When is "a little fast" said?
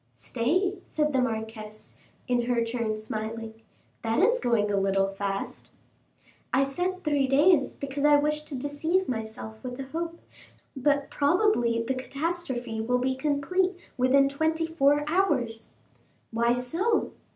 4.71-5.69